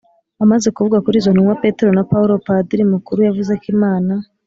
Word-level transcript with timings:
amaze 0.43 0.67
kuvuga 0.75 0.97
kuri 1.03 1.15
izo 1.21 1.29
ntumwa 1.31 1.59
petero 1.63 1.89
na 1.97 2.03
paulo, 2.11 2.33
padiri 2.45 2.83
mukuru 2.93 3.19
yavuze 3.27 3.51
ko 3.61 3.65
imana 3.75 4.13